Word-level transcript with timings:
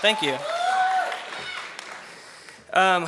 Thank 0.00 0.22
you. 0.22 0.34
Um, 2.72 3.06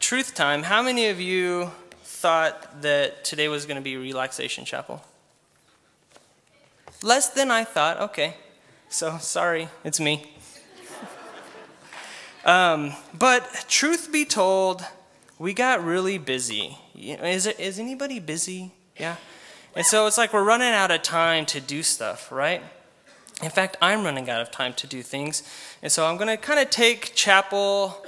truth 0.00 0.34
time. 0.34 0.64
How 0.64 0.82
many 0.82 1.06
of 1.06 1.20
you 1.20 1.70
thought 2.02 2.82
that 2.82 3.22
today 3.22 3.46
was 3.46 3.64
going 3.64 3.76
to 3.76 3.80
be 3.82 3.96
relaxation 3.96 4.64
chapel? 4.64 5.04
Less 7.00 7.28
than 7.28 7.52
I 7.52 7.62
thought. 7.62 8.00
Okay. 8.00 8.34
So 8.88 9.18
sorry, 9.18 9.68
it's 9.84 10.00
me. 10.00 10.32
um, 12.44 12.92
but 13.16 13.64
truth 13.68 14.10
be 14.10 14.24
told, 14.24 14.84
we 15.38 15.54
got 15.54 15.84
really 15.84 16.18
busy. 16.18 16.76
Is, 16.96 17.46
it, 17.46 17.60
is 17.60 17.78
anybody 17.78 18.18
busy? 18.18 18.72
Yeah. 18.98 19.14
And 19.76 19.86
so 19.86 20.08
it's 20.08 20.18
like 20.18 20.32
we're 20.32 20.42
running 20.42 20.72
out 20.72 20.90
of 20.90 21.02
time 21.02 21.46
to 21.46 21.60
do 21.60 21.84
stuff, 21.84 22.32
right? 22.32 22.64
In 23.42 23.50
fact, 23.50 23.76
I'm 23.82 24.04
running 24.04 24.30
out 24.30 24.40
of 24.40 24.50
time 24.52 24.72
to 24.74 24.86
do 24.86 25.02
things. 25.02 25.42
And 25.82 25.90
so 25.90 26.06
I'm 26.06 26.16
going 26.16 26.28
to 26.28 26.36
kind 26.36 26.60
of 26.60 26.70
take 26.70 27.12
chapel 27.14 28.04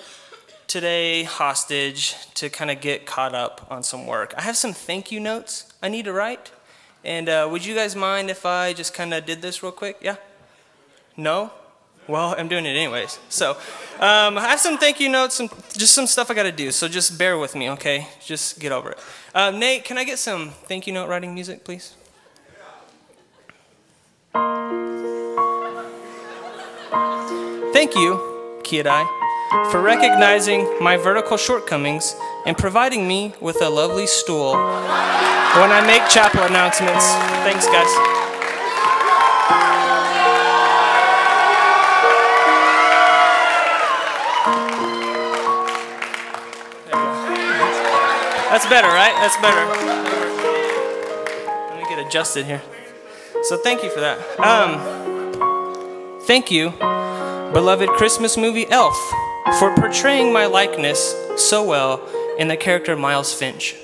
today 0.69 1.25
hostage 1.25 2.15
to 2.35 2.49
kind 2.49 2.71
of 2.71 2.81
get 2.81 3.05
caught 3.05 3.35
up 3.35 3.67
on 3.69 3.83
some 3.83 4.07
work. 4.07 4.33
I 4.37 4.43
have 4.43 4.57
some 4.57 4.73
thank 4.73 5.11
you 5.11 5.19
notes 5.19 5.73
I 5.83 5.89
need 5.89 6.05
to 6.05 6.13
write. 6.13 6.53
And 7.03 7.29
uh, 7.29 7.49
would 7.51 7.67
you 7.67 7.75
guys 7.75 7.97
mind 7.97 8.31
if 8.31 8.47
I 8.47 8.73
just 8.73 8.95
kind 8.95 9.13
of 9.13 9.27
did 9.27 9.43
this 9.43 9.63
real 9.63 9.73
quick? 9.73 9.99
Yeah? 10.01 10.17
No? 11.17 11.51
Well, 12.07 12.35
I'm 12.39 12.49
doing 12.49 12.65
it 12.65 12.71
anyways. 12.77 13.19
So 13.29 13.53
um, 13.99 14.39
I 14.39 14.49
have 14.49 14.61
some 14.61 14.79
thank 14.79 15.01
you 15.01 15.09
notes, 15.09 15.35
some, 15.35 15.49
just 15.77 15.95
some 15.95 16.07
stuff 16.07 16.31
I 16.31 16.35
got 16.35 16.45
to 16.45 16.53
do. 16.53 16.71
So 16.71 16.87
just 16.87 17.19
bear 17.19 17.39
with 17.39 17.55
me, 17.55 17.71
okay? 17.71 18.09
Just 18.25 18.61
get 18.61 18.73
over 18.73 18.93
it. 18.93 18.99
Uh, 19.35 19.51
Nate, 19.51 19.85
can 19.85 19.99
I 19.99 20.05
get 20.05 20.19
some 20.19 20.51
thank 20.51 20.87
you 20.87 20.93
note 20.93 21.09
writing 21.09 21.35
music, 21.35 21.65
please? 21.65 21.95
Thank 27.75 27.97
you, 27.97 28.61
Kiadai, 28.63 29.05
for 29.73 29.83
recognizing 29.83 30.81
my 30.81 30.97
vertical 30.97 31.37
shortcomings 31.37 32.15
and 32.47 32.57
providing 32.57 33.09
me 33.09 33.35
with 33.41 33.61
a 33.61 33.69
lovely 33.69 34.07
stool 34.07 34.53
when 34.53 35.73
I 35.73 35.85
make 35.85 36.09
chapel 36.09 36.45
announcements. 36.45 37.05
Thanks, 37.43 37.67
guys. 37.67 37.91
That's 48.51 48.67
better, 48.67 48.87
right? 48.87 49.15
That's 49.17 49.37
better. 49.39 49.67
Let 51.71 51.83
me 51.83 51.89
get 51.89 52.07
adjusted 52.07 52.47
here. 52.47 52.63
So 53.43 53.57
thank 53.57 53.83
you 53.83 53.91
for 53.91 53.99
that. 53.99 54.17
Um, 54.39 54.79
thank 56.21 56.53
you, 56.53 56.73
beloved 57.55 57.89
Christmas 57.91 58.37
movie 58.37 58.69
Elf, 58.69 58.99
for 59.61 59.73
portraying 59.77 60.33
my 60.33 60.45
likeness 60.45 61.15
so 61.37 61.63
well 61.63 62.05
in 62.37 62.49
the 62.49 62.57
character 62.57 62.97
Miles 62.97 63.33
Finch. 63.33 63.77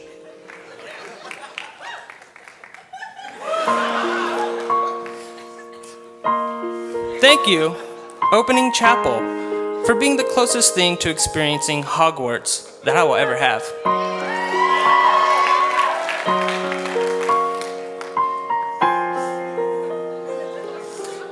Thank 7.20 7.46
you, 7.46 7.76
Opening 8.32 8.72
Chapel, 8.72 9.84
for 9.86 9.94
being 9.94 10.16
the 10.16 10.24
closest 10.24 10.74
thing 10.74 10.96
to 10.96 11.08
experiencing 11.08 11.84
Hogwarts 11.84 12.82
that 12.82 12.96
I 12.96 13.04
will 13.04 13.14
ever 13.14 13.36
have. 13.36 13.62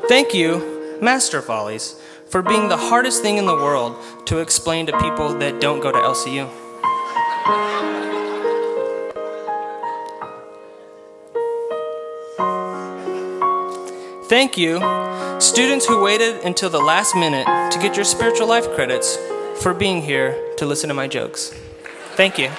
Thank 0.09 0.35
you, 0.35 0.99
Master 1.03 1.43
Follies, 1.43 1.98
for 2.29 2.43
being 2.43 2.69
the 2.69 2.77
hardest 2.77 3.23
thing 3.23 3.39
in 3.39 3.47
the 3.47 3.55
world 3.55 3.97
to 4.27 4.39
explain 4.39 4.87
to 4.87 4.99
people 4.99 5.35
that 5.39 5.61
don't 5.61 5.81
go 5.81 5.91
to 5.91 5.99
LCU. 5.99 6.49
Thank 14.29 14.59
you, 14.59 14.79
students 15.41 15.87
who 15.87 16.03
waited 16.03 16.45
until 16.45 16.69
the 16.69 16.81
last 16.81 17.17
minute 17.17 17.47
to 17.73 17.79
get 17.79 17.97
your 17.97 18.05
spiritual 18.05 18.47
life 18.47 18.69
credits 18.75 19.17
for 19.63 19.73
being 19.73 20.03
here 20.03 20.55
to 20.59 20.67
listen 20.67 20.89
to 20.89 20.95
my 20.95 21.09
jokes. 21.09 21.55
Thank 22.15 22.39
you. 22.39 22.51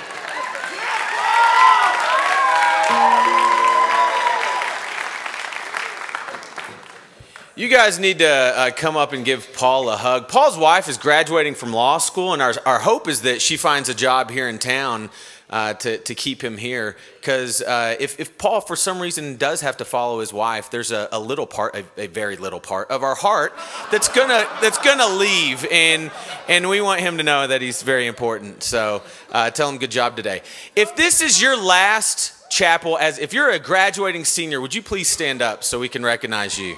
You 7.60 7.68
guys 7.68 8.00
need 8.00 8.20
to 8.20 8.26
uh, 8.26 8.72
come 8.72 8.96
up 8.96 9.12
and 9.12 9.26
give 9.26 9.52
Paul 9.52 9.90
a 9.90 9.98
hug. 9.98 10.30
Paul's 10.30 10.58
wife 10.58 10.88
is 10.88 10.98
graduating 10.98 11.56
from 11.56 11.74
law 11.74 11.98
school, 11.98 12.32
and 12.32 12.42
our, 12.42 12.54
our 12.66 12.80
hope 12.80 13.10
is 13.10 13.24
that 13.24 13.42
she 13.42 13.58
finds 13.58 13.90
a 13.90 13.94
job 13.94 14.32
here 14.32 14.48
in 14.48 14.60
town 14.60 15.10
uh, 15.50 15.74
to, 15.74 15.98
to 15.98 16.16
keep 16.16 16.42
him 16.42 16.56
here. 16.56 16.96
Because 17.20 17.62
uh, 17.62 17.98
if, 18.00 18.18
if 18.18 18.38
Paul, 18.38 18.62
for 18.62 18.78
some 18.78 19.02
reason, 19.02 19.36
does 19.36 19.60
have 19.60 19.76
to 19.76 19.84
follow 19.84 20.22
his 20.22 20.32
wife, 20.32 20.72
there's 20.72 20.94
a, 20.94 21.10
a 21.12 21.20
little 21.20 21.46
part, 21.46 21.76
a, 21.76 21.84
a, 21.98 22.08
very 22.08 22.38
little 22.38 22.62
part 22.62 22.90
of 22.92 23.04
our 23.04 23.16
heart 23.16 23.52
that's 23.92 24.08
gonna 24.08 24.48
that's 24.62 24.78
gonna 24.78 25.10
leave, 25.18 25.68
and 25.70 26.12
and 26.48 26.70
we 26.70 26.80
want 26.80 27.02
him 27.02 27.18
to 27.18 27.24
know 27.24 27.46
that 27.46 27.62
he's 27.62 27.84
very 27.84 28.08
important. 28.08 28.64
So 28.64 29.02
uh, 29.34 29.52
tell 29.52 29.68
him 29.68 29.80
good 29.80 29.92
job 29.92 30.16
today. 30.16 30.44
If 30.78 30.96
this 30.96 31.20
is 31.20 31.42
your 31.42 31.62
last 31.62 32.50
chapel, 32.50 32.98
as 32.98 33.20
if 33.20 33.34
you're 33.34 33.50
a 33.50 33.60
graduating 33.60 34.24
senior, 34.24 34.62
would 34.62 34.74
you 34.74 34.82
please 34.82 35.10
stand 35.10 35.42
up 35.42 35.66
so 35.66 35.78
we 35.78 35.90
can 35.90 36.06
recognize 36.06 36.58
you? 36.58 36.78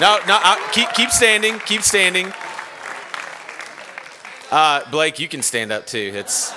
No, 0.00 0.18
no, 0.26 0.38
uh, 0.42 0.56
keep, 0.72 0.88
keep 0.94 1.10
standing, 1.10 1.58
keep 1.66 1.82
standing. 1.82 2.32
Uh, 4.50 4.90
Blake, 4.90 5.18
you 5.18 5.28
can 5.28 5.42
stand 5.42 5.70
up 5.70 5.86
too. 5.86 6.12
It's 6.14 6.54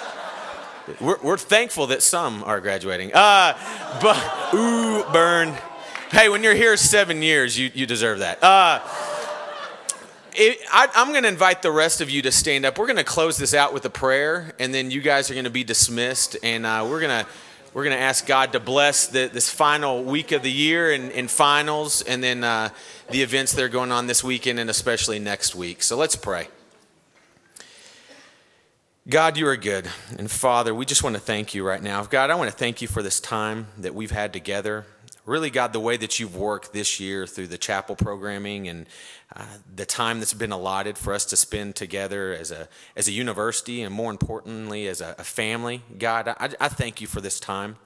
we're, 1.02 1.18
we're 1.22 1.38
thankful 1.38 1.88
that 1.88 2.02
some 2.02 2.46
are 2.46 2.62
graduating. 2.62 3.12
Uh, 3.14 3.58
but 4.02 4.54
ooh, 4.54 5.04
burn. 5.12 5.54
Hey, 6.10 6.30
when 6.30 6.42
you're 6.42 6.56
here 6.56 6.78
seven 6.78 7.22
years, 7.22 7.60
you, 7.60 7.70
you 7.74 7.86
deserve 7.86 8.20
that. 8.20 8.42
Uh, 8.42 8.80
it, 10.36 10.60
I, 10.72 10.88
am 10.96 11.10
going 11.10 11.24
to 11.24 11.30
invite 11.30 11.62
the 11.62 11.72
rest 11.72 12.00
of 12.00 12.10
you 12.10 12.22
to 12.22 12.32
stand 12.32 12.66
up. 12.66 12.78
We're 12.78 12.88
going 12.88 12.96
to 12.96 13.04
close 13.04 13.38
this 13.38 13.54
out 13.54 13.74
with 13.74 13.84
a 13.84 13.90
prayer, 13.90 14.54
and 14.58 14.74
then 14.74 14.90
you 14.90 15.02
guys 15.02 15.30
are 15.30 15.34
going 15.34 15.44
to 15.44 15.50
be 15.50 15.66
dismissed, 15.66 16.38
and 16.44 16.66
uh, 16.66 16.88
we're 16.90 17.02
going 17.02 17.26
to 17.26 17.30
we're 17.74 17.84
going 17.84 17.96
to 17.96 18.02
ask 18.02 18.28
God 18.28 18.54
to 18.54 18.60
bless 18.60 19.08
the, 19.08 19.30
this 19.34 19.50
final 19.50 20.04
week 20.04 20.32
of 20.32 20.44
the 20.44 20.52
year 20.52 20.92
and, 20.92 21.12
and 21.12 21.30
finals, 21.30 22.04
and 22.04 22.24
then 22.24 22.44
uh, 22.44 22.70
the 23.10 23.24
events 23.24 23.54
that 23.54 23.64
are 23.64 23.70
going 23.70 23.92
on 23.92 24.08
this 24.08 24.24
weekend 24.24 24.60
and 24.60 24.70
especially 24.70 25.20
next 25.20 25.56
week. 25.56 25.82
So 25.82 25.98
let's 25.98 26.16
pray. 26.16 26.48
God, 29.10 29.38
you 29.38 29.48
are 29.48 29.58
good. 29.58 29.90
And 30.18 30.32
Father, 30.32 30.74
we 30.74 30.86
just 30.86 31.04
want 31.04 31.16
to 31.16 31.22
thank 31.22 31.54
you 31.54 31.66
right 31.68 31.82
now. 31.82 32.04
God, 32.04 32.30
I 32.30 32.36
want 32.36 32.50
to 32.50 32.56
thank 32.56 32.82
you 32.82 32.88
for 32.88 33.02
this 33.02 33.20
time 33.20 33.68
that 33.80 33.94
we've 33.94 34.12
had 34.12 34.32
together. 34.32 34.86
Really, 35.26 35.50
God, 35.50 35.72
the 35.72 35.80
way 35.80 35.96
that 35.96 36.20
you've 36.20 36.36
worked 36.36 36.74
this 36.74 37.00
year 37.00 37.26
through 37.26 37.48
the 37.48 37.58
chapel 37.58 37.96
programming 37.96 38.68
and 38.68 38.88
uh, 39.34 39.46
the 39.74 39.86
time 39.86 40.20
that's 40.20 40.34
been 40.34 40.52
allotted 40.52 40.98
for 40.98 41.14
us 41.14 41.24
to 41.26 41.38
spend 41.38 41.78
together 41.78 42.34
as 42.34 42.52
a, 42.52 42.68
as 42.98 43.08
a 43.08 43.14
university 43.14 43.82
and 43.82 43.96
more 43.96 44.12
importantly 44.12 44.86
as 44.86 45.00
a, 45.00 45.16
a 45.18 45.24
family. 45.24 45.82
God, 45.98 46.28
I, 46.28 46.50
I 46.60 46.68
thank 46.68 47.00
you 47.00 47.08
for 47.08 47.22
this 47.22 47.40
time. 47.40 47.78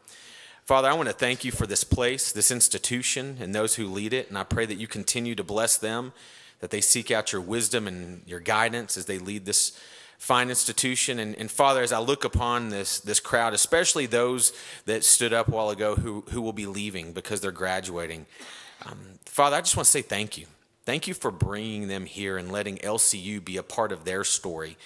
Father, 0.66 0.90
I 0.90 0.94
want 0.94 1.10
to 1.10 1.14
thank 1.14 1.46
you 1.46 1.52
for 1.52 1.68
this 1.68 1.84
place, 1.84 2.32
this 2.32 2.50
institution, 2.50 3.38
and 3.40 3.54
those 3.54 3.76
who 3.76 3.86
lead 3.86 4.14
it. 4.14 4.30
And 4.30 4.38
I 4.38 4.44
pray 4.44 4.66
that 4.66 4.80
you 4.80 4.88
continue 4.88 5.36
to 5.36 5.44
bless 5.44 5.78
them, 5.78 6.14
that 6.60 6.72
they 6.72 6.82
seek 6.82 7.12
out 7.12 7.32
your 7.32 7.42
wisdom 7.42 7.88
and 7.88 8.24
your 8.26 8.40
guidance 8.40 8.98
as 8.98 9.06
they 9.06 9.20
lead 9.20 9.46
this 9.46 9.80
fine 10.18 10.50
institution. 10.50 11.20
And, 11.20 11.36
and, 11.36 11.50
Father, 11.50 11.82
as 11.82 11.92
I 11.92 12.00
look 12.00 12.24
upon 12.24 12.70
this, 12.70 13.00
this 13.00 13.20
crowd, 13.20 13.54
especially 13.54 14.06
those 14.06 14.54
that 14.86 15.04
stood 15.04 15.34
up 15.34 15.48
a 15.48 15.52
while 15.52 15.70
ago 15.70 15.96
who, 15.96 16.24
who 16.30 16.42
will 16.42 16.54
be 16.54 16.66
leaving 16.66 17.14
because 17.14 17.42
they're 17.42 17.52
graduating, 17.52 18.26
um, 18.86 18.98
Father, 19.26 19.56
I 19.56 19.62
just 19.62 19.76
want 19.76 19.86
to 19.86 19.92
say 19.92 20.02
thank 20.02 20.38
you. 20.38 20.46
Thank 20.86 21.08
you 21.08 21.14
for 21.14 21.32
bringing 21.32 21.88
them 21.88 22.06
here 22.06 22.38
and 22.38 22.52
letting 22.52 22.78
LCU 22.78 23.44
be 23.44 23.58
a 23.58 23.64
part 23.64 23.92
of 23.92 24.06
their 24.06 24.24
story. 24.24 24.78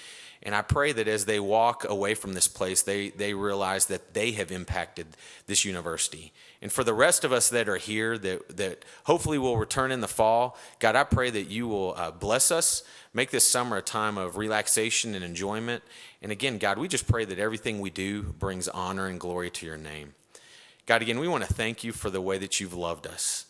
And 0.44 0.54
I 0.56 0.62
pray 0.62 0.92
that 0.92 1.06
as 1.06 1.24
they 1.24 1.38
walk 1.38 1.88
away 1.88 2.14
from 2.14 2.34
this 2.34 2.48
place, 2.48 2.82
they, 2.82 3.10
they 3.10 3.32
realize 3.32 3.86
that 3.86 4.12
they 4.12 4.32
have 4.32 4.50
impacted 4.50 5.06
this 5.46 5.64
university. 5.64 6.32
And 6.60 6.72
for 6.72 6.82
the 6.82 6.94
rest 6.94 7.22
of 7.22 7.32
us 7.32 7.48
that 7.50 7.68
are 7.68 7.76
here, 7.76 8.18
that, 8.18 8.56
that 8.56 8.84
hopefully 9.04 9.38
will 9.38 9.56
return 9.56 9.92
in 9.92 10.00
the 10.00 10.08
fall, 10.08 10.56
God, 10.80 10.96
I 10.96 11.04
pray 11.04 11.30
that 11.30 11.48
you 11.48 11.68
will 11.68 11.94
uh, 11.96 12.10
bless 12.10 12.50
us, 12.50 12.82
make 13.14 13.30
this 13.30 13.46
summer 13.46 13.76
a 13.76 13.82
time 13.82 14.18
of 14.18 14.36
relaxation 14.36 15.14
and 15.14 15.24
enjoyment. 15.24 15.82
And 16.20 16.32
again, 16.32 16.58
God, 16.58 16.76
we 16.76 16.88
just 16.88 17.06
pray 17.06 17.24
that 17.24 17.38
everything 17.38 17.80
we 17.80 17.90
do 17.90 18.22
brings 18.22 18.66
honor 18.66 19.06
and 19.06 19.20
glory 19.20 19.50
to 19.50 19.66
your 19.66 19.76
name. 19.76 20.14
God, 20.86 21.02
again, 21.02 21.20
we 21.20 21.28
want 21.28 21.44
to 21.44 21.54
thank 21.54 21.84
you 21.84 21.92
for 21.92 22.10
the 22.10 22.20
way 22.20 22.38
that 22.38 22.58
you've 22.58 22.74
loved 22.74 23.06
us. 23.06 23.46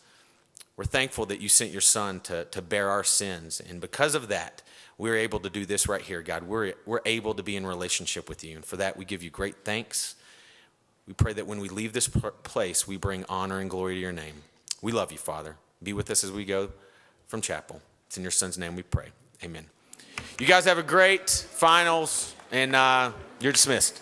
We're 0.77 0.85
thankful 0.85 1.27
that 1.27 1.41
you 1.41 1.49
sent 1.49 1.71
your 1.71 1.81
son 1.81 2.21
to, 2.21 2.45
to 2.47 2.61
bear 2.61 2.91
our 2.91 3.05
sins. 3.05 3.61
And 3.61 3.81
because 3.81 4.15
of 4.15 4.29
that, 4.29 4.63
we're 5.03 5.17
able 5.17 5.41
to 5.41 5.51
do 5.51 5.67
this 5.67 5.89
right 5.89 6.01
here, 6.01 6.23
God. 6.23 6.45
We're, 6.45 6.75
we're 6.87 7.01
able 7.05 7.35
to 7.35 7.43
be 7.43 7.57
in 7.57 7.67
relationship 7.67 8.29
with 8.29 8.45
you. 8.45 8.55
And 8.55 8.65
for 8.65 8.77
that, 8.77 8.97
we 8.97 9.05
give 9.05 9.21
you 9.21 9.31
great 9.31 9.65
thanks. 9.65 10.15
We 11.09 11.13
pray 11.13 11.33
that 11.33 11.45
when 11.45 11.59
we 11.59 11.69
leave 11.69 11.93
this 11.93 12.07
place, 12.07 12.87
we 12.87 12.97
bring 12.99 13.25
honor 13.29 13.59
and 13.59 13.69
glory 13.69 13.97
to 13.97 14.01
your 14.01 14.13
name. 14.13 14.45
We 14.81 14.93
love 14.93 15.11
you, 15.11 15.19
Father. 15.19 15.57
Be 15.83 15.93
with 15.93 16.09
us 16.09 16.23
as 16.23 16.31
we 16.31 16.45
go 16.45 16.71
from 17.27 17.41
chapel. 17.41 17.83
It's 18.07 18.17
in 18.17 18.23
your 18.23 18.31
son's 18.31 18.57
name 18.57 18.77
we 18.77 18.85
pray. 18.85 19.09
Amen. 19.43 19.67
You 20.39 20.47
guys 20.47 20.67
have 20.67 20.79
a 20.79 20.85
great 20.85 21.29
finals, 21.29 22.37
and 22.53 22.77
uh, 22.77 23.11
you're 23.41 23.51
dismissed. 23.51 24.01